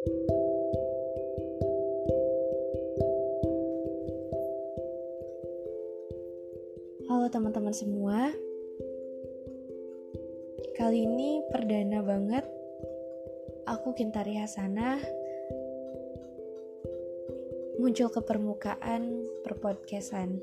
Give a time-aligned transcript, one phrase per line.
[0.00, 0.08] Halo
[7.28, 8.32] teman-teman semua.
[10.72, 12.48] Kali ini perdana banget
[13.68, 15.04] aku Kintari Hasanah
[17.76, 20.40] muncul ke permukaan perpodcastan.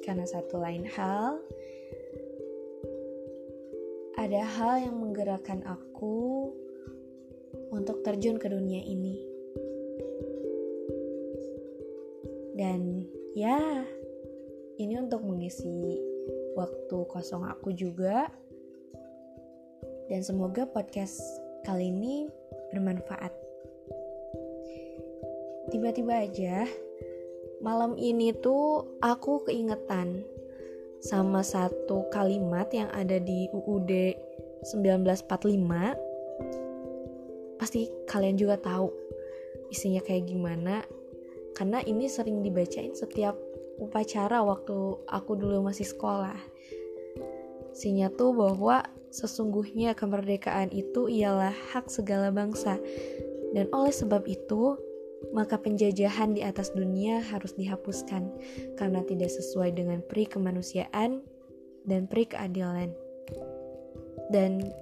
[0.00, 1.44] Karena satu lain hal,
[4.16, 6.56] ada hal yang menggerakkan aku
[7.72, 9.16] untuk terjun ke dunia ini.
[12.52, 13.56] Dan ya,
[14.76, 15.96] ini untuk mengisi
[16.52, 18.28] waktu kosong aku juga.
[20.12, 21.16] Dan semoga podcast
[21.64, 22.28] kali ini
[22.70, 23.32] bermanfaat.
[25.72, 26.68] Tiba-tiba aja
[27.64, 30.20] malam ini tuh aku keingetan
[31.00, 33.90] sama satu kalimat yang ada di UUD
[34.68, 36.12] 1945.
[37.62, 38.90] Pasti kalian juga tahu
[39.70, 40.82] isinya kayak gimana
[41.54, 43.38] karena ini sering dibacain setiap
[43.78, 46.34] upacara waktu aku dulu masih sekolah.
[47.70, 48.82] Sinya tuh bahwa
[49.14, 52.82] sesungguhnya kemerdekaan itu ialah hak segala bangsa.
[53.54, 54.80] Dan oleh sebab itu,
[55.30, 58.32] maka penjajahan di atas dunia harus dihapuskan
[58.74, 61.22] karena tidak sesuai dengan peri kemanusiaan
[61.86, 62.90] dan peri keadilan.
[64.34, 64.72] Dan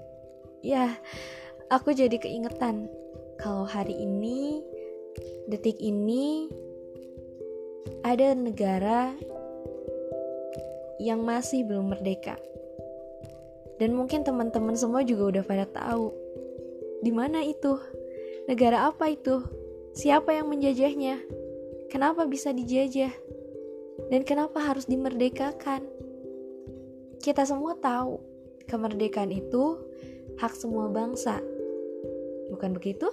[0.62, 0.94] ya,
[1.70, 2.90] aku jadi keingetan
[3.38, 4.58] kalau hari ini,
[5.46, 6.50] detik ini,
[8.02, 9.14] ada negara
[10.98, 12.36] yang masih belum merdeka.
[13.80, 16.12] Dan mungkin teman-teman semua juga udah pada tahu
[17.00, 17.80] di mana itu,
[18.44, 19.40] negara apa itu,
[19.96, 21.22] siapa yang menjajahnya,
[21.88, 23.14] kenapa bisa dijajah,
[24.12, 25.86] dan kenapa harus dimerdekakan.
[27.24, 28.20] Kita semua tahu
[28.68, 29.80] kemerdekaan itu
[30.36, 31.40] hak semua bangsa,
[32.50, 33.06] bukan begitu?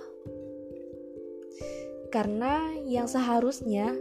[2.10, 3.94] Karena yang seharusnya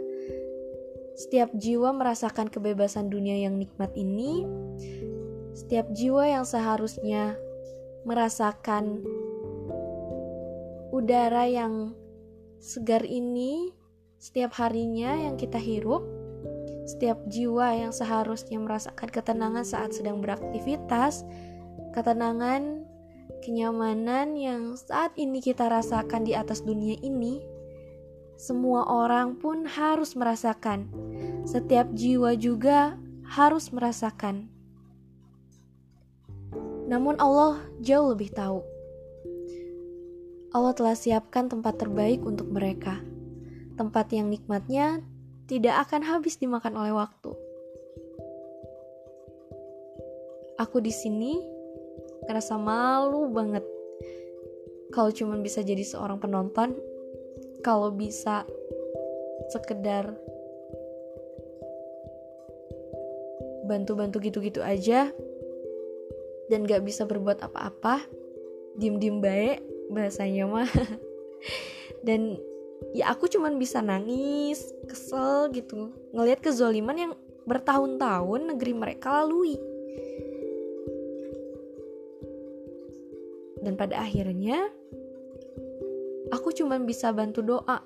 [1.17, 4.45] setiap jiwa merasakan kebebasan dunia yang nikmat ini.
[5.57, 7.41] Setiap jiwa yang seharusnya
[8.05, 9.01] merasakan
[10.92, 11.97] udara yang
[12.61, 13.73] segar ini
[14.17, 16.05] setiap harinya yang kita hirup.
[16.86, 21.27] Setiap jiwa yang seharusnya merasakan ketenangan saat sedang beraktivitas,
[21.91, 22.86] ketenangan,
[23.45, 27.57] kenyamanan yang saat ini kita rasakan di atas dunia ini
[28.36, 30.92] semua orang pun harus merasakan.
[31.48, 34.52] Setiap jiwa juga harus merasakan.
[36.85, 38.61] Namun Allah jauh lebih tahu.
[40.53, 43.01] Allah telah siapkan tempat terbaik untuk mereka.
[43.80, 45.01] Tempat yang nikmatnya
[45.48, 47.33] tidak akan habis dimakan oleh waktu.
[50.61, 51.55] Aku di sini
[52.27, 53.64] ngerasa malu banget.
[54.91, 56.79] Kalau cuma bisa jadi seorang penonton
[57.64, 58.47] kalau bisa
[59.51, 60.14] sekedar
[63.67, 65.11] bantu-bantu gitu-gitu aja
[66.47, 68.07] dan gak bisa berbuat apa-apa
[68.79, 69.59] diem-diem baik
[69.91, 70.70] bahasanya mah.
[72.07, 72.39] Dan
[72.95, 77.13] ya aku cuman bisa nangis kesel gitu ngelihat kezoliman yang
[77.47, 79.59] bertahun-tahun negeri mereka lalui
[83.67, 84.71] dan pada akhirnya
[86.31, 87.83] aku cuma bisa bantu doa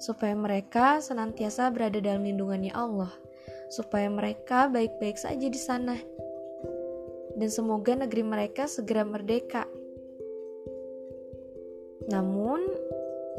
[0.00, 3.12] supaya mereka senantiasa berada dalam lindungannya Allah,
[3.70, 5.96] supaya mereka baik-baik saja di sana,
[7.38, 9.64] dan semoga negeri mereka segera merdeka.
[12.10, 12.68] Namun,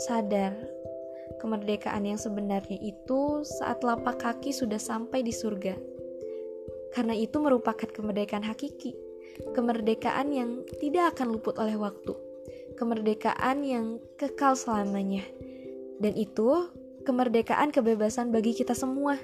[0.01, 0.55] sadar
[1.37, 5.75] kemerdekaan yang sebenarnya itu saat lapak kaki sudah sampai di surga,
[6.95, 8.95] karena itu merupakan kemerdekaan hakiki,
[9.55, 12.25] kemerdekaan yang tidak akan luput oleh waktu
[12.75, 13.85] kemerdekaan yang
[14.19, 15.23] kekal selamanya.
[15.97, 16.69] Dan itu
[17.07, 19.15] kemerdekaan kebebasan bagi kita semua.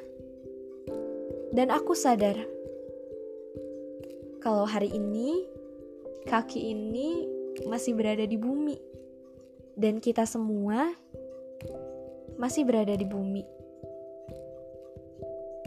[1.51, 2.39] Dan aku sadar
[4.39, 5.45] kalau hari ini
[6.25, 7.27] kaki ini
[7.67, 8.79] masih berada di bumi
[9.75, 10.95] dan kita semua
[12.39, 13.43] masih berada di bumi.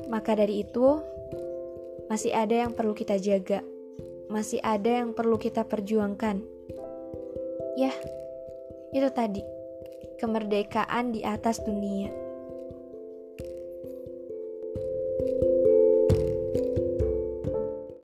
[0.09, 1.05] Maka dari itu
[2.09, 3.74] masih ada yang perlu kita jaga.
[4.33, 6.55] Masih ada yang perlu kita perjuangkan
[7.75, 7.91] Ya,
[8.95, 9.43] itu tadi
[10.23, 12.24] kemerdekaan di atas dunia.